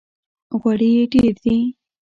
[0.59, 1.57] غوړي یې ډېر دي!